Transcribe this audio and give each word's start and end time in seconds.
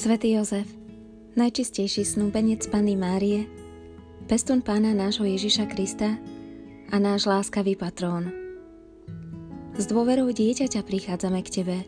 Svetý 0.00 0.32
Jozef, 0.32 0.64
najčistejší 1.36 2.08
snúbenec 2.08 2.64
Panny 2.72 2.96
Márie, 2.96 3.44
pestun 4.32 4.64
pána 4.64 4.96
nášho 4.96 5.28
Ježiša 5.28 5.68
Krista 5.68 6.16
a 6.88 6.96
náš 6.96 7.28
láskavý 7.28 7.76
patrón. 7.76 8.32
S 9.76 9.84
dôverou 9.84 10.32
dieťaťa 10.32 10.88
prichádzame 10.88 11.44
k 11.44 11.52
Tebe 11.52 11.78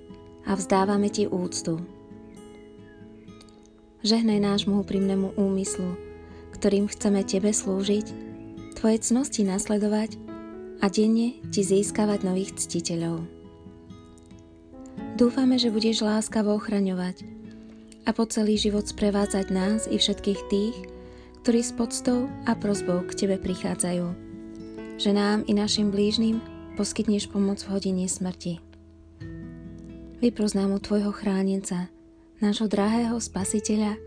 a 0.45 0.53
vzdávame 0.53 1.09
Ti 1.09 1.25
úctu. 1.33 1.81
Žehnaj 4.05 4.45
nášmu 4.45 4.85
úprimnému 4.85 5.33
úmyslu, 5.41 5.97
ktorým 6.53 6.93
chceme 6.93 7.25
Tebe 7.25 7.49
slúžiť, 7.49 8.13
Tvoje 8.77 9.01
cnosti 9.09 9.41
nasledovať 9.41 10.21
a 10.85 10.93
denne 10.93 11.41
Ti 11.49 11.65
získavať 11.65 12.29
nových 12.29 12.61
ctiteľov. 12.61 13.25
Dúfame, 15.17 15.57
že 15.57 15.73
budeš 15.73 16.05
láskavo 16.05 16.53
ochraňovať 16.61 17.32
a 18.03 18.11
po 18.11 18.27
celý 18.27 18.59
život 18.59 18.87
sprevádzať 18.87 19.47
nás 19.55 19.87
i 19.87 19.99
všetkých 19.99 20.41
tých, 20.51 20.77
ktorí 21.43 21.61
s 21.63 21.75
podstou 21.75 22.31
a 22.47 22.55
prozbou 22.55 23.03
k 23.07 23.15
Tebe 23.15 23.37
prichádzajú. 23.39 24.07
Že 24.99 25.11
nám 25.15 25.39
i 25.47 25.53
našim 25.55 25.91
blížnym 25.91 26.39
poskytneš 26.79 27.31
pomoc 27.31 27.63
v 27.63 27.73
hodine 27.75 28.07
smrti. 28.07 28.63
Vypros 30.23 30.55
nám 30.55 30.71
u 30.71 30.79
Tvojho 30.79 31.11
chránenca, 31.11 31.91
nášho 32.39 32.71
drahého 32.71 33.19
spasiteľa, 33.19 33.99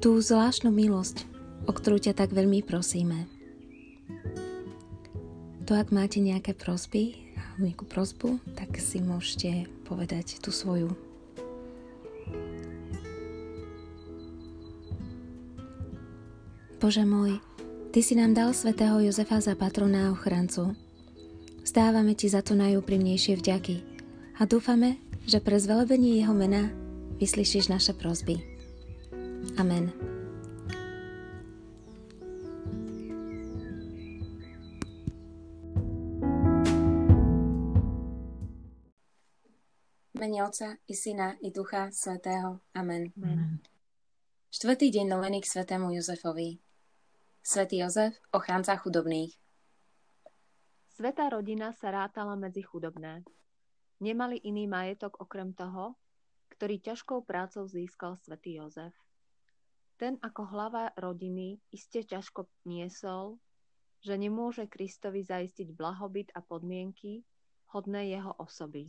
tú 0.00 0.16
zvláštnu 0.16 0.72
milosť, 0.72 1.28
o 1.68 1.72
ktorú 1.76 2.00
ťa 2.00 2.16
tak 2.16 2.32
veľmi 2.32 2.64
prosíme. 2.64 3.28
To, 5.68 5.76
ak 5.76 5.92
máte 5.94 6.18
nejaké 6.24 6.56
prosby, 6.56 7.20
nejakú 7.60 7.84
prosbu, 7.84 8.40
tak 8.56 8.80
si 8.80 8.98
môžete 8.98 9.68
povedať 9.84 10.40
tú 10.40 10.50
svoju 10.50 11.11
Bože 16.82 17.06
môj, 17.06 17.38
Ty 17.94 18.02
si 18.02 18.18
nám 18.18 18.34
dal 18.34 18.50
svätého 18.50 18.98
Jozefa 18.98 19.38
za 19.38 19.54
patrona 19.54 20.10
a 20.10 20.18
ochrancu. 20.18 20.74
Vzdávame 21.62 22.18
Ti 22.18 22.26
za 22.26 22.42
to 22.42 22.58
najúprimnejšie 22.58 23.38
vďaky 23.38 23.86
a 24.34 24.50
dúfame, 24.50 24.98
že 25.22 25.38
pre 25.38 25.62
zvelebenie 25.62 26.18
Jeho 26.18 26.34
mena 26.34 26.74
vyslyšíš 27.22 27.70
naše 27.70 27.94
prosby. 27.94 28.42
Amen. 29.62 29.94
mene 40.18 40.42
Otca 40.42 40.74
i 40.90 40.94
Syna 40.98 41.38
i 41.46 41.54
Ducha 41.54 41.94
Svetého. 41.94 42.58
Amen. 42.74 43.14
Amen. 43.22 43.62
Štvrtý 44.50 44.90
deň 44.90 45.06
novený 45.14 45.46
k 45.46 45.50
Svetému 45.50 45.94
Jozefovi. 45.94 46.71
Svetý 47.42 47.82
Jozef, 47.82 48.14
ochránca 48.30 48.78
chudobných. 48.78 49.34
Svetá 50.94 51.26
rodina 51.26 51.74
sa 51.74 51.90
rátala 51.90 52.38
medzi 52.38 52.62
chudobné. 52.62 53.26
Nemali 53.98 54.38
iný 54.46 54.70
majetok 54.70 55.18
okrem 55.18 55.50
toho, 55.50 55.98
ktorý 56.54 56.78
ťažkou 56.78 57.26
prácou 57.26 57.66
získal 57.66 58.14
svätý 58.22 58.62
Jozef. 58.62 58.94
Ten 59.98 60.22
ako 60.22 60.54
hlava 60.54 60.94
rodiny 60.94 61.58
iste 61.74 62.06
ťažko 62.06 62.46
niesol, 62.62 63.42
že 63.98 64.14
nemôže 64.14 64.70
Kristovi 64.70 65.26
zaistiť 65.26 65.74
blahobyt 65.74 66.30
a 66.38 66.46
podmienky 66.46 67.26
hodné 67.74 68.14
jeho 68.14 68.38
osoby. 68.38 68.86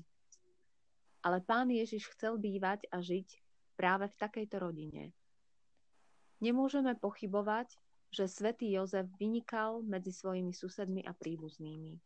Ale 1.25 1.41
pán 1.41 1.73
Ježiš 1.73 2.05
chcel 2.13 2.37
bývať 2.37 2.85
a 2.93 3.01
žiť 3.01 3.33
práve 3.73 4.13
v 4.13 4.19
takejto 4.21 4.61
rodine. 4.61 5.09
Nemôžeme 6.37 6.93
pochybovať, 7.01 7.81
že 8.13 8.29
svätý 8.29 8.69
Jozef 8.69 9.09
vynikal 9.17 9.81
medzi 9.81 10.13
svojimi 10.13 10.53
susedmi 10.53 11.01
a 11.01 11.17
príbuznými. 11.17 11.97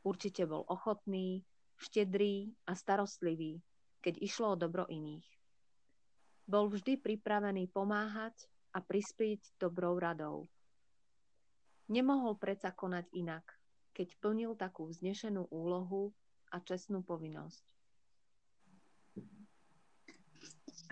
Určite 0.00 0.48
bol 0.48 0.64
ochotný, 0.64 1.44
štedrý 1.76 2.56
a 2.64 2.72
starostlivý, 2.72 3.60
keď 4.00 4.16
išlo 4.24 4.56
o 4.56 4.60
dobro 4.60 4.88
iných. 4.88 5.28
Bol 6.48 6.72
vždy 6.72 6.96
pripravený 6.96 7.68
pomáhať 7.68 8.48
a 8.72 8.80
prispieť 8.80 9.60
dobrou 9.60 10.00
radou. 10.00 10.48
Nemohol 11.92 12.40
predsa 12.40 12.72
konať 12.72 13.04
inak, 13.12 13.44
keď 13.92 14.08
plnil 14.24 14.56
takú 14.56 14.88
vznešenú 14.88 15.52
úlohu 15.52 16.16
a 16.48 16.64
čestnú 16.64 17.04
povinnosť. 17.04 17.64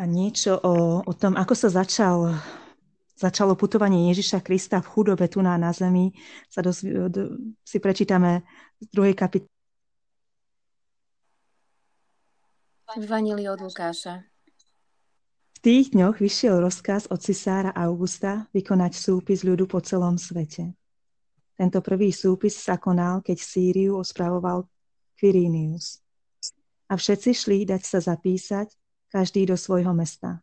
A 0.01 0.05
niečo 0.05 0.61
o, 0.61 1.01
o 1.01 1.13
tom, 1.17 1.37
ako 1.37 1.53
sa 1.57 1.69
začal 1.69 2.37
začalo 3.23 3.55
putovanie 3.55 4.11
Ježiša 4.11 4.43
Krista 4.43 4.83
v 4.83 4.91
chudobe 4.91 5.31
tu 5.31 5.39
na, 5.39 5.55
na 5.55 5.71
zemi, 5.71 6.11
sa 6.51 6.59
dos, 6.59 6.83
do, 6.83 7.39
si 7.63 7.79
prečítame 7.79 8.43
z 8.83 8.87
druhej 8.91 9.15
kapitoly. 9.15 9.47
Vanili 13.07 13.47
od 13.49 13.63
Lukáša. 13.63 14.27
V 15.57 15.59
tých 15.63 15.95
dňoch 15.95 16.19
vyšiel 16.19 16.59
rozkaz 16.59 17.07
od 17.09 17.23
cisára 17.23 17.71
Augusta 17.73 18.51
vykonať 18.51 18.93
súpis 18.99 19.47
ľudu 19.47 19.71
po 19.71 19.79
celom 19.79 20.19
svete. 20.19 20.75
Tento 21.55 21.79
prvý 21.79 22.11
súpis 22.11 22.59
sa 22.59 22.77
konal, 22.77 23.23
keď 23.23 23.39
Sýriu 23.39 24.03
ospravoval 24.03 24.67
Quirinius. 25.15 26.03
A 26.91 26.99
všetci 26.99 27.31
šli 27.33 27.59
dať 27.65 27.83
sa 27.87 28.03
zapísať, 28.03 28.75
každý 29.09 29.49
do 29.49 29.57
svojho 29.57 29.95
mesta. 29.95 30.43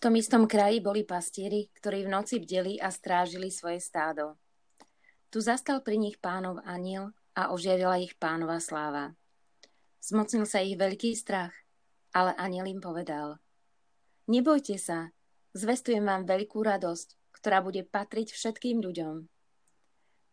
Tom 0.00 0.16
istom 0.16 0.48
kraji 0.48 0.80
boli 0.80 1.04
pastieri, 1.04 1.68
ktorí 1.76 2.08
v 2.08 2.12
noci 2.16 2.40
bdeli 2.40 2.80
a 2.80 2.88
strážili 2.88 3.52
svoje 3.52 3.84
stádo. 3.84 4.40
Tu 5.28 5.44
zastal 5.44 5.84
pri 5.84 6.00
nich 6.00 6.16
pánov 6.16 6.64
aniel 6.64 7.12
a 7.36 7.52
ožiarila 7.52 8.00
ich 8.00 8.16
pánova 8.16 8.64
sláva. 8.64 9.12
Zmocnil 10.00 10.48
sa 10.48 10.64
ich 10.64 10.80
veľký 10.80 11.12
strach, 11.12 11.52
ale 12.16 12.32
aniel 12.40 12.64
im 12.64 12.80
povedal. 12.80 13.44
Nebojte 14.24 14.80
sa, 14.80 15.12
zvestujem 15.52 16.00
vám 16.00 16.24
veľkú 16.24 16.64
radosť, 16.64 17.36
ktorá 17.36 17.60
bude 17.60 17.84
patriť 17.84 18.32
všetkým 18.32 18.80
ľuďom. 18.80 19.28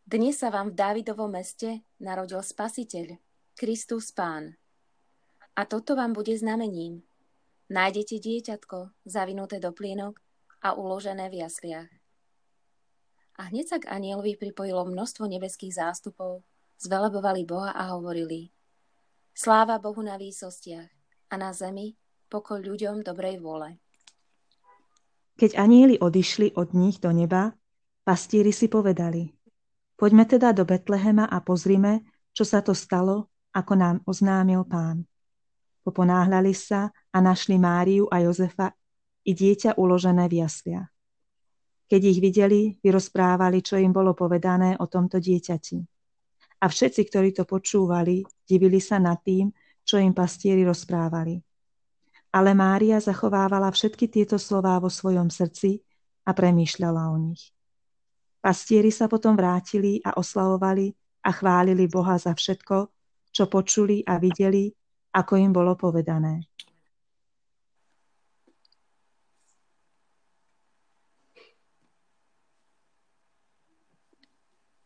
Dnes 0.07 0.39
sa 0.39 0.47
vám 0.47 0.71
v 0.71 0.79
Dávidovom 0.79 1.35
meste 1.35 1.83
narodil 1.99 2.39
Spasiteľ, 2.39 3.19
Kristus 3.51 4.15
Pán. 4.15 4.55
A 5.59 5.67
toto 5.67 5.99
vám 5.99 6.15
bude 6.15 6.31
znamením. 6.39 7.06
Nájdete 7.67 8.23
dieťatko, 8.23 9.03
zavinuté 9.03 9.59
do 9.59 9.75
plienok 9.75 10.23
a 10.63 10.71
uložené 10.71 11.27
v 11.27 11.43
jasliach. 11.43 11.91
A 13.37 13.51
hneď 13.51 13.65
sa 13.67 13.77
k 13.83 13.91
anielovi 13.91 14.39
pripojilo 14.39 14.87
množstvo 14.87 15.27
nebeských 15.27 15.75
zástupov, 15.75 16.47
zvelebovali 16.79 17.43
Boha 17.43 17.75
a 17.75 17.91
hovorili 17.91 18.55
Sláva 19.35 19.77
Bohu 19.77 20.01
na 20.01 20.15
výsostiach 20.17 20.89
a 21.29 21.35
na 21.35 21.51
zemi 21.51 21.93
pokoj 22.31 22.63
ľuďom 22.63 23.03
dobrej 23.03 23.43
vôle. 23.43 23.77
Keď 25.37 25.59
anieli 25.59 26.01
odišli 26.01 26.57
od 26.57 26.73
nich 26.73 26.97
do 26.97 27.13
neba, 27.13 27.53
pastieri 28.01 28.49
si 28.49 28.71
povedali 28.71 29.29
Poďme 29.97 30.23
teda 30.23 30.53
do 30.53 30.63
Betlehema 30.63 31.27
a 31.27 31.41
pozrime, 31.41 32.05
čo 32.31 32.45
sa 32.45 32.61
to 32.61 32.71
stalo, 32.71 33.29
ako 33.53 33.73
nám 33.75 33.95
oznámil 34.05 34.63
pán. 34.65 35.09
Poponáhľali 35.87 36.51
sa 36.51 36.91
a 36.91 37.17
našli 37.23 37.55
Máriu 37.55 38.11
a 38.11 38.19
Jozefa 38.19 38.75
i 39.23 39.31
dieťa 39.31 39.79
uložené 39.79 40.27
v 40.27 40.43
jasliach. 40.43 40.91
Keď 41.87 42.01
ich 42.03 42.19
videli, 42.19 42.75
vyrozprávali, 42.83 43.63
čo 43.63 43.79
im 43.79 43.95
bolo 43.95 44.11
povedané 44.11 44.75
o 44.83 44.91
tomto 44.91 45.23
dieťati. 45.23 45.79
A 46.59 46.67
všetci, 46.67 47.01
ktorí 47.07 47.31
to 47.31 47.47
počúvali, 47.47 48.19
divili 48.43 48.83
sa 48.83 48.99
nad 48.99 49.23
tým, 49.23 49.47
čo 49.87 49.95
im 49.95 50.11
pastieri 50.11 50.67
rozprávali. 50.67 51.39
Ale 52.35 52.51
Mária 52.51 52.99
zachovávala 52.99 53.71
všetky 53.71 54.11
tieto 54.11 54.35
slová 54.35 54.83
vo 54.83 54.91
svojom 54.91 55.31
srdci 55.31 55.79
a 56.27 56.35
premýšľala 56.35 57.15
o 57.15 57.15
nich. 57.15 57.55
Pastieri 58.43 58.91
sa 58.91 59.07
potom 59.07 59.39
vrátili 59.39 60.03
a 60.03 60.19
oslavovali 60.19 60.91
a 61.23 61.31
chválili 61.31 61.87
Boha 61.87 62.19
za 62.19 62.35
všetko, 62.35 62.91
čo 63.31 63.47
počuli 63.47 64.03
a 64.03 64.19
videli 64.19 64.67
ako 65.17 65.33
im 65.41 65.49
bolo 65.49 65.73
povedané. 65.73 66.45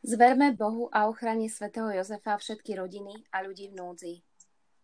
Zverme 0.02 0.56
Bohu 0.56 0.90
a 0.90 1.06
ochrane 1.12 1.46
svätého 1.52 1.92
Jozefa 1.94 2.40
všetky 2.40 2.74
rodiny 2.74 3.14
a 3.32 3.44
ľudí 3.46 3.70
v 3.70 3.78
núdzi. 3.78 4.16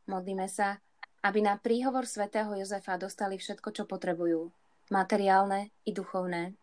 Modlíme 0.08 0.46
sa, 0.46 0.78
aby 1.26 1.42
na 1.42 1.58
príhovor 1.58 2.06
svätého 2.06 2.54
Jozefa 2.54 2.96
dostali 3.02 3.42
všetko, 3.42 3.74
čo 3.74 3.84
potrebujú. 3.90 4.52
Materiálne 4.94 5.74
i 5.84 5.92
duchovné. 5.92 6.56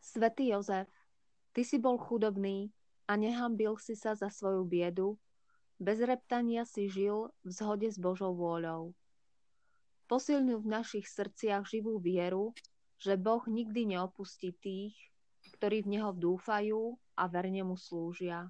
Svetý 0.00 0.54
Jozef, 0.54 0.88
ty 1.50 1.66
si 1.66 1.76
bol 1.82 1.98
chudobný 1.98 2.70
a 3.10 3.18
nehambil 3.18 3.76
si 3.76 3.98
sa 3.98 4.14
za 4.14 4.30
svoju 4.30 4.64
biedu 4.64 5.18
bez 5.76 6.00
reptania 6.00 6.64
si 6.64 6.88
žil 6.88 7.28
v 7.44 7.50
zhode 7.52 7.88
s 7.88 8.00
Božou 8.00 8.32
vôľou. 8.32 8.96
Posilňuj 10.06 10.58
v 10.62 10.70
našich 10.70 11.06
srdciach 11.10 11.66
živú 11.66 11.98
vieru, 11.98 12.56
že 12.96 13.18
Boh 13.20 13.42
nikdy 13.44 13.96
neopustí 13.96 14.54
tých, 14.56 14.96
ktorí 15.58 15.84
v 15.84 15.98
Neho 15.98 16.10
dúfajú 16.16 16.96
a 17.18 17.22
verne 17.28 17.66
mu 17.66 17.76
slúžia. 17.76 18.48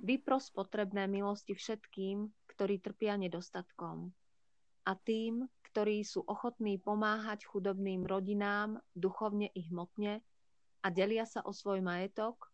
Vypros 0.00 0.48
potrebné 0.54 1.08
milosti 1.10 1.52
všetkým, 1.52 2.30
ktorí 2.52 2.80
trpia 2.80 3.18
nedostatkom. 3.20 4.12
A 4.86 4.92
tým, 4.94 5.50
ktorí 5.72 6.06
sú 6.06 6.24
ochotní 6.24 6.78
pomáhať 6.78 7.44
chudobným 7.44 8.06
rodinám 8.06 8.80
duchovne 8.96 9.50
i 9.52 9.66
hmotne 9.68 10.22
a 10.80 10.86
delia 10.88 11.26
sa 11.26 11.42
o 11.42 11.52
svoj 11.52 11.82
majetok, 11.82 12.48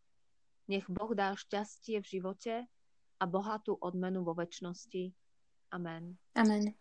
nech 0.66 0.88
Boh 0.88 1.12
dá 1.12 1.36
šťastie 1.36 2.00
v 2.00 2.10
živote 2.18 2.54
a 3.22 3.24
bohatú 3.30 3.78
odmenu 3.78 4.26
vo 4.26 4.34
väčšnosti. 4.34 5.14
Amen. 5.70 6.19
Amen. 6.34 6.74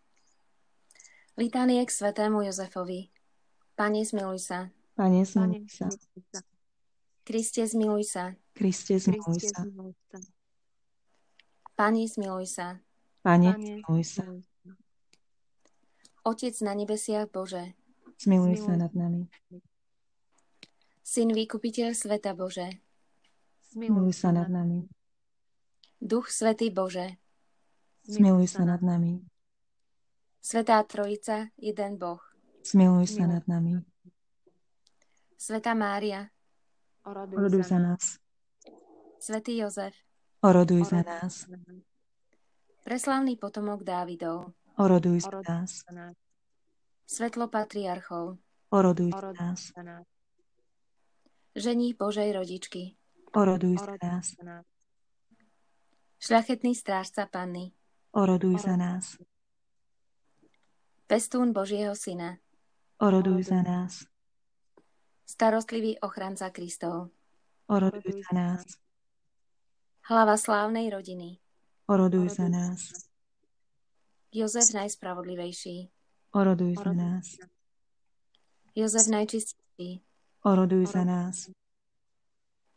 Litánie 1.38 1.86
k 1.86 1.90
svetému 1.94 2.42
Jozefovi. 2.42 3.14
Pane, 3.78 4.02
zmiluj 4.02 4.42
sa. 4.42 4.58
Pane, 4.98 5.22
zmiluj 5.22 5.70
sa. 5.70 5.86
Kriste, 7.22 7.62
zmiluj 7.62 8.04
sa. 8.04 8.24
Kriste, 8.58 8.98
zmiluj 8.98 9.38
sa. 9.38 9.62
Pane, 11.78 12.02
zmiluj 12.10 12.46
sa. 12.50 12.66
Pane, 13.22 13.54
zmiluj 13.54 14.02
sa. 14.02 14.26
Otec 16.26 16.54
na 16.66 16.74
nebesiach 16.74 17.30
Bože. 17.30 17.78
Zmiluj 18.18 18.66
sa 18.66 18.74
nad 18.74 18.92
nami. 18.92 19.30
Syn 21.06 21.30
vykupiteľ 21.30 21.94
sveta 21.94 22.34
Bože. 22.34 22.82
Zmiluj 23.72 24.10
sa 24.12 24.34
nad 24.34 24.50
nami. 24.50 24.84
Duch 26.02 26.34
Svetý 26.34 26.74
Bože. 26.74 27.14
Zmiluj 28.02 28.58
sa 28.58 28.66
nad 28.66 28.82
nami. 28.82 29.22
Svetá 30.42 30.82
Trojica, 30.82 31.54
jeden 31.54 31.94
Boh. 31.94 32.18
Zmiluj 32.66 33.06
sa 33.06 33.30
nad 33.30 33.46
nami. 33.46 33.78
Svetá 35.38 35.78
Mária. 35.78 36.26
Oroduj 37.06 37.62
za 37.62 37.78
nás. 37.78 38.18
Svetý 39.22 39.62
Jozef. 39.62 39.94
Oroduj 40.42 40.90
za 40.90 41.06
nás. 41.06 41.46
Preslávny 42.82 43.38
potomok 43.38 43.86
Dávidov. 43.86 44.58
Oroduj 44.82 45.22
za 45.22 45.38
nás. 45.38 45.86
Svetlo 47.06 47.46
patriarchov. 47.46 48.42
Oroduj 48.74 49.14
za 49.14 49.30
nás. 49.38 49.70
Žení 51.54 51.94
Božej 51.94 52.34
rodičky. 52.34 52.98
Oroduj 53.38 53.78
za 53.78 53.94
nás. 54.02 54.34
Šľachetný 56.22 56.78
strážca 56.78 57.26
Panny. 57.26 57.74
Oroduj 58.14 58.62
za 58.62 58.78
nás. 58.78 59.18
Pestún 61.10 61.50
Božieho 61.50 61.98
Syna. 61.98 62.38
Oroduj 63.02 63.50
za 63.50 63.58
nás. 63.66 64.06
Starostlivý 65.26 65.98
ochranca 65.98 66.46
Kristov. 66.54 67.10
Oroduj 67.66 68.22
za 68.22 68.32
nás. 68.38 68.62
Hlava 70.06 70.38
slávnej 70.38 70.94
rodiny. 70.94 71.42
Oroduj 71.90 72.38
za 72.38 72.46
nás. 72.46 72.94
Jozef 74.30 74.70
najspravodlivejší. 74.78 75.90
Oroduj 76.38 76.78
za 76.78 76.92
nás. 76.94 77.34
Jozef 78.78 79.10
najčistejší. 79.10 80.06
Oroduj 80.46 80.86
za 80.86 81.02
nás. 81.02 81.50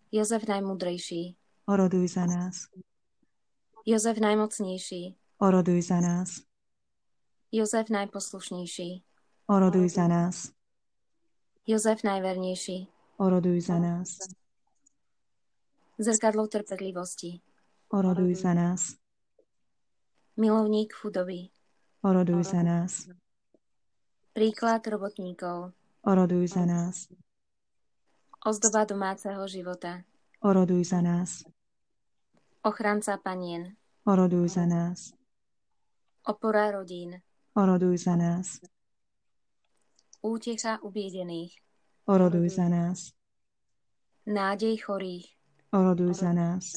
Jozef 0.09 0.50
najmudrejší. 0.50 1.38
Oroduj 1.69 2.09
za 2.09 2.25
nás. 2.25 2.74
Jozef 3.87 4.17
najmocnejší. 4.17 5.15
Oroduj 5.37 5.81
za 5.81 5.99
nás. 5.99 6.41
Jozef 7.51 7.89
najposlušnejší. 7.89 9.03
Oroduj 9.47 9.89
za 9.89 10.07
nás. 10.07 10.49
Jozef 11.67 12.03
najvernejší. 12.03 12.87
Oroduj 13.17 13.61
za 13.61 13.79
nás. 13.79 14.17
Zrkadlo 15.99 16.47
trpedlivosti. 16.47 17.41
Oroduj 17.93 18.35
za 18.35 18.53
nás. 18.53 18.97
Milovník 20.38 20.93
chudoby. 20.93 21.49
Oroduj 22.01 22.43
za 22.43 22.63
nás. 22.63 23.05
Príklad 24.33 24.88
robotníkov. 24.88 25.77
Oroduj 26.01 26.47
za 26.47 26.65
nás. 26.65 27.07
Ozdoba 28.45 28.85
domáceho 28.85 29.47
života. 29.47 30.01
Oroduj 30.41 30.83
za 30.83 31.01
nás. 31.01 31.45
Ochranca 32.65 33.21
panien. 33.21 33.77
Oroduj 34.09 34.57
za 34.57 34.65
nás. 34.65 35.13
Opora 36.25 36.71
rodín. 36.73 37.21
Oroduj 37.53 37.97
za 37.97 38.17
nás. 38.17 38.57
Útecha 40.25 40.81
ubiedených. 40.81 41.62
Oroduj 42.09 42.50
za 42.57 42.65
nás. 42.65 43.13
Nádej 44.25 44.81
chorých. 44.81 45.29
Oroduj 45.69 46.25
za 46.25 46.33
nás. 46.33 46.73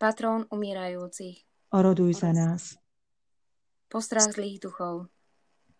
Patrón 0.00 0.48
umierajúcich. 0.48 1.44
Oroduj 1.68 2.24
za 2.24 2.32
nás. 2.32 2.80
Postrach 3.92 4.32
zlých 4.32 4.64
duchov. 4.64 5.12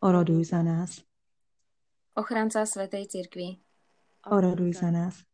Oroduj 0.04 0.44
za 0.44 0.60
nás. 0.60 1.00
Ochranca 2.12 2.69
Svetej 2.69 3.08
Cirkvi. 3.08 3.64
Oroduj 4.28 4.76
za 4.76 4.92
nás. 4.92 5.25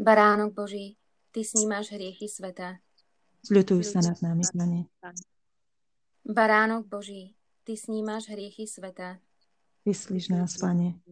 Baránok 0.00 0.56
Boží, 0.56 0.96
Ty 1.34 1.42
snímaš 1.42 1.90
hriechy 1.90 2.30
sveta. 2.30 2.78
Zľutuj 3.42 3.82
sa 3.82 3.98
nad 3.98 4.14
nami, 4.22 4.46
Pane. 4.54 4.86
Baránok 6.22 6.86
Boží, 6.86 7.34
Ty 7.66 7.74
snímaš 7.74 8.30
hriechy 8.30 8.70
sveta. 8.70 9.18
Vyslíš 9.82 10.30
nás, 10.30 10.54
Pane. 10.62 11.02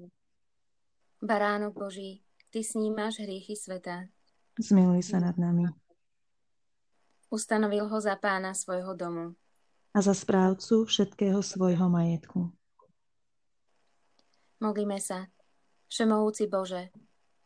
Baránok 1.19 1.75
Boží, 1.75 2.23
Ty 2.55 2.63
snímaš 2.63 3.19
hriechy 3.19 3.59
sveta. 3.59 4.07
Zmiluj 4.63 5.03
sa 5.11 5.19
nad 5.19 5.35
nami. 5.35 5.67
Ustanovil 7.27 7.91
ho 7.91 7.99
za 7.99 8.15
pána 8.15 8.55
svojho 8.55 8.95
domu. 8.95 9.35
A 9.91 9.99
za 10.07 10.15
správcu 10.15 10.87
všetkého 10.87 11.43
svojho 11.43 11.91
majetku. 11.91 12.47
Modlíme 14.63 15.03
sa. 15.03 15.27
Všemohúci 15.91 16.47
Bože, 16.47 16.95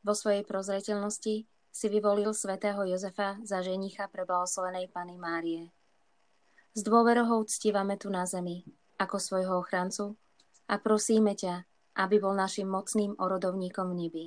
vo 0.04 0.12
svojej 0.12 0.44
prozreteľnosti 0.44 1.55
si 1.76 1.92
vyvolil 1.92 2.32
svätého 2.32 2.80
Jozefa 2.88 3.36
za 3.44 3.60
ženicha 3.60 4.08
pre 4.08 4.24
blahoslovenej 4.24 4.88
Pany 4.88 5.20
Márie. 5.20 5.68
S 6.72 6.80
dôverou 6.80 7.44
uctívame 7.44 8.00
tu 8.00 8.08
na 8.08 8.24
zemi, 8.24 8.64
ako 8.96 9.20
svojho 9.20 9.60
ochrancu 9.60 10.16
a 10.72 10.80
prosíme 10.80 11.36
ťa, 11.36 11.68
aby 12.00 12.16
bol 12.16 12.32
našim 12.32 12.64
mocným 12.64 13.20
orodovníkom 13.20 13.92
v 13.92 13.96
nebi. 14.08 14.24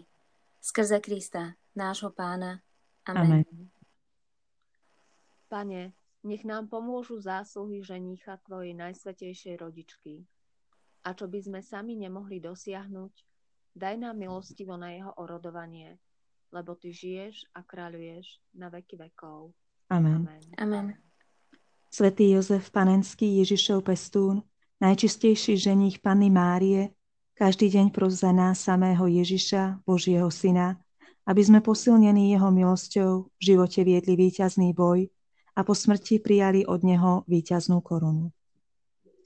Skrze 0.62 1.02
Krista, 1.02 1.58
nášho 1.74 2.14
pána. 2.14 2.62
Amen. 3.10 3.42
Amen. 3.42 3.74
Pane, 5.50 5.98
nech 6.22 6.46
nám 6.46 6.70
pomôžu 6.70 7.18
zásluhy 7.18 7.82
ženícha 7.82 8.38
Tvojej 8.46 8.78
najsvetejšej 8.78 9.58
rodičky. 9.58 10.22
A 11.02 11.18
čo 11.18 11.26
by 11.26 11.42
sme 11.42 11.60
sami 11.66 11.98
nemohli 11.98 12.38
dosiahnuť, 12.38 13.14
daj 13.74 13.96
nám 13.98 14.22
milostivo 14.22 14.78
na 14.78 14.94
jeho 14.94 15.18
orodovanie, 15.18 15.98
lebo 16.50 16.76
Ty 16.76 16.90
žiješ 16.94 17.46
a 17.54 17.62
kráľuješ 17.62 18.42
na 18.58 18.70
veky 18.74 18.98
vekov. 18.98 19.54
Amen. 19.90 20.26
Amen. 20.26 20.44
Amen. 20.58 20.88
Svetý 21.90 22.30
Jozef 22.38 22.70
Panenský, 22.70 23.42
Ježišov 23.42 23.82
pestún, 23.82 24.46
najčistejší 24.78 25.58
ženích 25.58 25.98
Panny 26.06 26.30
Márie, 26.30 26.94
každý 27.34 27.74
deň 27.74 27.90
pros 27.90 28.22
za 28.22 28.30
nás 28.30 28.62
samého 28.62 29.10
Ježiša, 29.10 29.82
Božieho 29.88 30.30
Syna, 30.30 30.78
aby 31.26 31.42
sme 31.42 31.66
posilnení 31.66 32.34
Jeho 32.34 32.54
milosťou 32.54 33.34
v 33.34 33.42
živote 33.42 33.82
viedli 33.82 34.14
víťazný 34.14 34.76
boj 34.78 35.10
a 35.58 35.66
po 35.66 35.74
smrti 35.74 36.22
prijali 36.22 36.62
od 36.70 36.86
Neho 36.86 37.26
víťaznú 37.26 37.82
korunu. 37.82 38.30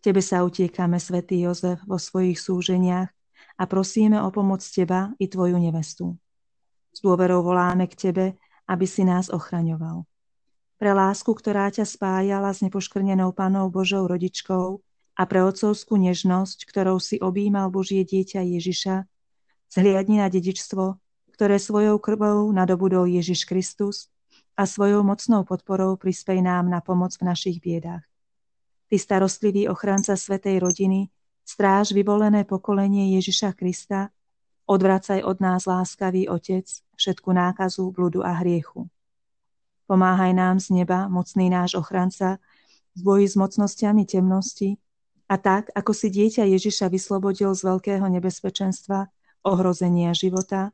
Tebe 0.03 0.19
sa 0.19 0.43
utiekame, 0.43 0.99
Svetý 0.99 1.43
Jozef, 1.43 1.79
vo 1.87 1.95
svojich 1.95 2.39
súženiach 2.39 3.07
a 3.59 3.63
prosíme 3.67 4.19
o 4.19 4.31
pomoc 4.31 4.63
Teba 4.63 5.15
i 5.19 5.27
Tvoju 5.27 5.55
nevestu. 5.59 6.15
S 6.93 7.01
dôverou 7.01 7.41
voláme 7.41 7.89
k 7.89 7.97
Tebe, 7.97 8.25
aby 8.69 8.85
si 8.87 9.03
nás 9.03 9.27
ochraňoval. 9.33 10.05
Pre 10.77 10.91
lásku, 10.93 11.33
ktorá 11.33 11.73
ťa 11.73 11.89
spájala 11.89 12.53
s 12.53 12.61
nepoškrnenou 12.61 13.33
Panou 13.33 13.67
Božou 13.73 14.05
rodičkou, 14.05 14.79
a 15.13 15.23
pre 15.29 15.45
otcovskú 15.45 15.93
nežnosť, 15.97 16.65
ktorou 16.65 16.97
si 16.97 17.21
objímal 17.21 17.69
Božie 17.69 18.01
dieťa 18.01 18.41
Ježiša, 18.41 19.05
zhliadni 19.69 20.21
na 20.21 20.27
dedičstvo, 20.29 20.97
ktoré 21.33 21.61
svojou 21.61 22.01
krvou 22.01 22.49
nadobudol 22.49 23.09
Ježiš 23.09 23.45
Kristus 23.45 24.09
a 24.57 24.65
svojou 24.65 25.05
mocnou 25.05 25.45
podporou 25.45 25.97
prispej 25.97 26.41
nám 26.41 26.69
na 26.69 26.81
pomoc 26.81 27.13
v 27.17 27.29
našich 27.29 27.61
biedách. 27.61 28.05
Ty 28.89 28.95
starostlivý 28.97 29.69
ochranca 29.69 30.13
Svetej 30.13 30.61
rodiny, 30.61 31.09
stráž 31.45 31.93
vyvolené 31.93 32.45
pokolenie 32.45 33.17
Ježiša 33.17 33.57
Krista, 33.57 34.13
odvracaj 34.65 35.23
od 35.23 35.37
nás 35.43 35.67
láskavý 35.67 36.31
Otec 36.31 36.65
všetku 36.95 37.29
nákazu, 37.33 37.91
bludu 37.91 38.23
a 38.23 38.31
hriechu. 38.39 38.87
Pomáhaj 39.87 40.31
nám 40.31 40.63
z 40.63 40.83
neba, 40.83 41.11
mocný 41.11 41.51
náš 41.51 41.75
ochranca, 41.75 42.39
v 42.95 42.99
boji 43.03 43.25
s 43.27 43.35
mocnosťami 43.35 44.05
temnosti 44.05 44.77
a 45.27 45.35
tak, 45.35 45.73
ako 45.73 45.91
si 45.91 46.13
dieťa 46.13 46.45
Ježiša 46.45 46.87
vyslobodil 46.93 47.51
z 47.57 47.61
veľkého 47.65 48.05
nebezpečenstva, 48.05 49.09
ohrozenia 49.43 50.15
života, 50.15 50.71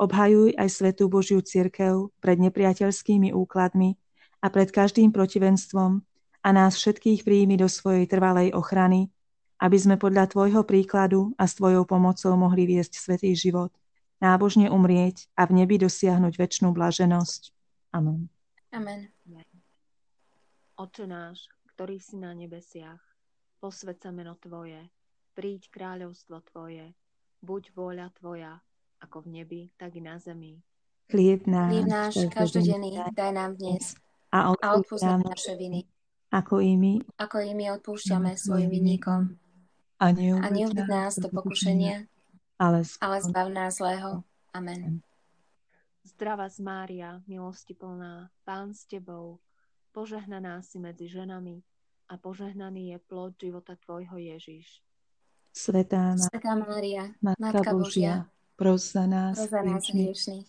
obhajuj 0.00 0.56
aj 0.56 0.68
Svetú 0.72 1.06
Božiu 1.06 1.44
cirkev 1.44 2.10
pred 2.18 2.40
nepriateľskými 2.40 3.30
úkladmi 3.30 3.94
a 4.40 4.46
pred 4.48 4.72
každým 4.72 5.12
protivenstvom 5.14 6.00
a 6.40 6.48
nás 6.50 6.80
všetkých 6.80 7.22
príjmi 7.22 7.60
do 7.60 7.68
svojej 7.68 8.08
trvalej 8.08 8.56
ochrany, 8.56 9.12
aby 9.60 9.76
sme 9.76 10.00
podľa 10.00 10.32
Tvojho 10.32 10.64
príkladu 10.64 11.36
a 11.36 11.44
s 11.44 11.60
Tvojou 11.60 11.84
pomocou 11.84 12.32
mohli 12.34 12.64
viesť 12.64 12.96
svetý 12.96 13.36
život, 13.36 13.70
nábožne 14.18 14.72
umrieť 14.72 15.28
a 15.36 15.44
v 15.44 15.62
nebi 15.62 15.76
dosiahnuť 15.76 16.34
väčšnú 16.34 16.72
blaženosť. 16.72 17.52
Amen. 17.92 18.32
Amen. 18.72 19.12
Oče 20.80 21.04
náš, 21.04 21.44
ktorý 21.76 22.00
si 22.00 22.16
na 22.16 22.32
nebesiach, 22.32 23.00
posved 23.60 24.00
sa 24.00 24.08
meno 24.08 24.40
Tvoje, 24.40 24.80
príď 25.36 25.68
kráľovstvo 25.68 26.40
Tvoje, 26.48 26.96
buď 27.44 27.62
vôľa 27.76 28.08
Tvoja, 28.16 28.56
ako 29.04 29.28
v 29.28 29.40
nebi, 29.40 29.62
tak 29.76 29.96
i 29.96 30.00
na 30.00 30.16
zemi. 30.16 30.56
Chlieb 31.12 31.44
náš, 31.44 31.68
Chlieb 31.68 31.88
náš 31.90 32.14
každodenný 32.32 32.96
daj 33.12 33.32
nám 33.36 33.60
dnes 33.60 33.92
a 34.30 34.54
a 34.54 34.66
odpúsť 34.78 35.04
nám 35.04 35.26
naše 35.26 35.58
viny, 35.58 35.84
ako 36.30 36.62
i 36.62 36.78
my, 36.78 37.02
ako 37.18 37.36
i 37.42 37.52
my 37.52 37.74
odpúšťame 37.76 38.38
svojim 38.38 38.70
vinníkom. 38.70 39.34
A 40.00 40.48
neuved 40.48 40.88
nás 40.88 41.20
do 41.20 41.28
pokušenia, 41.28 42.08
ale 42.56 42.88
ale 43.04 43.16
zbav 43.20 43.52
nás 43.52 43.76
zlého. 43.76 44.24
Amen. 44.56 45.04
Zdravá 46.00 46.48
z 46.48 46.64
Mária, 46.64 47.20
milosti 47.28 47.76
plná, 47.76 48.32
Pán 48.48 48.72
s 48.72 48.88
Tebou, 48.88 49.36
požehnaná 49.92 50.64
si 50.64 50.80
medzi 50.80 51.04
ženami 51.04 51.60
a 52.08 52.16
požehnaný 52.16 52.96
je 52.96 52.98
plod 53.04 53.36
života 53.36 53.76
Tvojho 53.76 54.16
Ježiš. 54.16 54.80
Svetá 55.52 56.16
Svetá 56.16 56.56
Mária, 56.56 57.12
Matka 57.20 57.76
Božia, 57.76 58.24
pros 58.56 58.96
za 58.96 59.04
nás, 59.04 59.36
pros 59.36 59.52
za 59.52 59.60
nás 59.60 59.84
hriešných, 59.84 60.48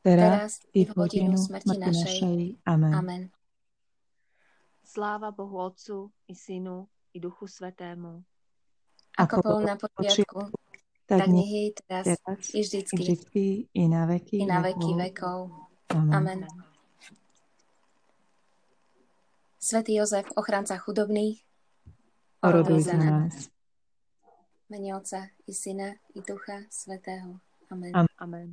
teraz 0.00 0.64
teraz 0.64 0.64
i 0.72 0.88
v 0.88 0.90
hodinu 0.96 1.36
smrti 1.36 1.76
našej. 1.76 2.38
Amen. 2.64 2.92
Amen. 2.96 3.22
Sláva 4.86 5.34
Bohu 5.34 5.60
Otcu 5.60 6.08
i 6.30 6.34
Synu 6.34 6.88
i 7.12 7.20
Duchu 7.20 7.44
Svetému, 7.44 8.24
Ako 9.16 9.40
bol 9.40 9.64
na 9.64 9.80
počiatku, 9.80 10.52
tak 11.08 11.24
nech 11.32 11.48
je 11.48 11.62
i 11.68 11.72
teraz, 11.72 12.04
teraz, 12.04 12.40
i 12.52 12.60
vždycky, 12.60 12.96
vždycky, 13.00 13.44
i 13.72 13.82
na 13.88 14.04
veky, 14.04 14.36
i 14.42 14.46
na 14.46 14.60
veky 14.60 14.90
vekov. 14.92 15.00
vekov. 15.00 15.38
Amen. 15.96 16.12
Amen. 16.12 16.40
Svetý 19.56 19.98
Jozef, 19.98 20.30
ochranca 20.36 20.76
chudobných, 20.78 21.42
Oroduj 22.44 22.86
za 22.86 22.94
nás. 22.94 23.50
mene 24.68 24.94
Otca 24.94 25.32
i 25.46 25.52
Syna 25.54 25.96
i 26.14 26.20
Ducha 26.22 26.68
Svetého. 26.70 27.40
Amen. 27.72 27.90
Amen. 27.96 28.14
Amen. 28.20 28.48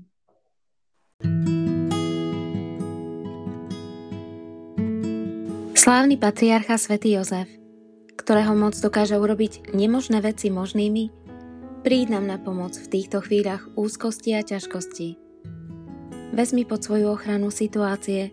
Slávny 5.76 6.16
patriarcha 6.16 6.80
svätý 6.80 7.12
Jozef, 7.20 7.46
ktorého 8.24 8.56
moc 8.56 8.72
dokáže 8.80 9.20
urobiť 9.20 9.76
nemožné 9.76 10.24
veci 10.24 10.48
možnými, 10.48 11.12
príď 11.84 12.16
nám 12.16 12.32
na 12.32 12.38
pomoc 12.40 12.72
v 12.80 12.88
týchto 12.88 13.20
chvíľach 13.20 13.68
úzkosti 13.76 14.32
a 14.40 14.42
ťažkosti. 14.48 15.20
Vezmi 16.32 16.64
pod 16.64 16.88
svoju 16.88 17.12
ochranu 17.12 17.52
situácie, 17.52 18.32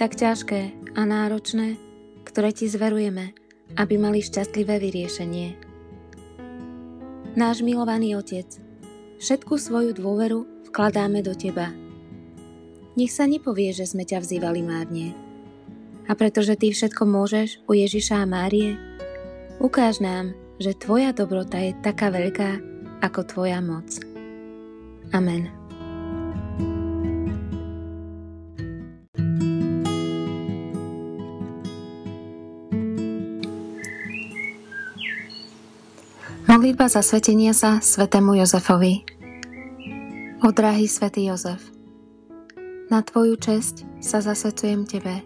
tak 0.00 0.16
ťažké 0.16 0.72
a 0.96 1.02
náročné, 1.04 1.76
ktoré 2.24 2.56
ti 2.56 2.64
zverujeme, 2.64 3.36
aby 3.76 4.00
mali 4.00 4.24
šťastlivé 4.24 4.80
vyriešenie. 4.80 5.60
Náš 7.36 7.60
milovaný 7.60 8.16
Otec, 8.16 8.48
všetku 9.20 9.60
svoju 9.60 9.92
dôveru 9.92 10.72
vkladáme 10.72 11.20
do 11.20 11.36
Teba. 11.36 11.76
Nech 12.96 13.12
sa 13.12 13.28
nepovie, 13.28 13.76
že 13.76 13.84
sme 13.84 14.08
ťa 14.08 14.24
vzývali 14.24 14.64
márne. 14.64 15.12
A 16.08 16.16
pretože 16.16 16.56
Ty 16.56 16.72
všetko 16.72 17.04
môžeš 17.04 17.60
u 17.68 17.76
Ježiša 17.76 18.24
a 18.24 18.26
Márie, 18.26 18.95
ukáž 19.60 20.00
nám, 20.00 20.32
že 20.56 20.76
Tvoja 20.76 21.12
dobrota 21.12 21.60
je 21.60 21.76
taká 21.84 22.08
veľká, 22.08 22.60
ako 23.04 23.20
Tvoja 23.28 23.60
moc. 23.60 23.88
Amen. 25.12 25.56
Modlitba 36.66 36.90
zasvetenia 36.90 37.54
sa 37.54 37.78
svetému 37.78 38.34
Jozefovi 38.42 39.06
O 40.42 40.50
drahý 40.50 40.90
svätý 40.90 41.30
Jozef, 41.30 41.62
na 42.90 43.06
Tvoju 43.06 43.38
česť 43.38 43.86
sa 44.02 44.18
zasvecujem 44.18 44.82
Tebe 44.82 45.22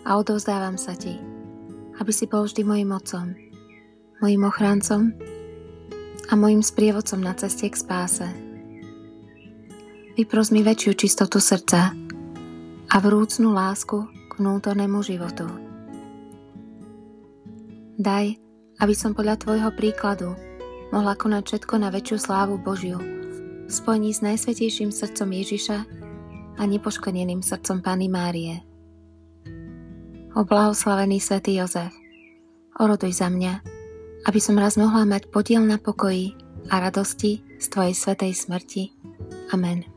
a 0.00 0.10
odovzdávam 0.16 0.80
sa 0.80 0.96
Ti, 0.96 1.12
aby 2.00 2.08
si 2.08 2.24
bol 2.24 2.48
vždy 2.48 2.64
mojim 2.64 2.88
mocom, 2.88 3.36
mojim 4.22 4.46
ochráncom 4.46 5.10
a 6.30 6.38
mojim 6.38 6.62
sprievodcom 6.62 7.18
na 7.18 7.34
ceste 7.34 7.66
k 7.66 7.74
spáse. 7.74 8.30
Vypros 10.14 10.54
mi 10.54 10.62
väčšiu 10.62 10.94
čistotu 10.94 11.42
srdca 11.42 11.90
a 12.86 12.96
vrúcnú 13.02 13.50
lásku 13.50 14.06
k 14.06 14.32
vnútornému 14.38 15.02
životu. 15.02 15.50
Daj, 17.98 18.38
aby 18.78 18.94
som 18.94 19.10
podľa 19.10 19.42
Tvojho 19.42 19.70
príkladu 19.74 20.38
mohla 20.94 21.18
konať 21.18 21.42
všetko 21.42 21.74
na 21.82 21.90
väčšiu 21.90 22.16
slávu 22.22 22.62
Božiu, 22.62 23.02
spojení 23.66 24.14
s 24.14 24.22
najsvetejším 24.22 24.94
srdcom 24.94 25.34
Ježiša 25.34 25.78
a 26.56 26.62
nepoškodeným 26.62 27.42
srdcom 27.42 27.82
Pany 27.82 28.06
Márie. 28.06 28.62
O 30.38 30.46
blahoslavený 30.46 31.18
svätý 31.18 31.58
Jozef, 31.58 31.90
oroduj 32.78 33.18
za 33.18 33.26
mňa, 33.26 33.81
aby 34.26 34.40
som 34.40 34.58
raz 34.58 34.78
mohla 34.78 35.04
mať 35.04 35.28
podiel 35.28 35.62
na 35.62 35.78
pokoji 35.78 36.34
a 36.70 36.78
radosti 36.78 37.42
z 37.58 37.66
Tvojej 37.68 37.94
svetej 37.94 38.32
smrti. 38.34 38.82
Amen. 39.50 39.91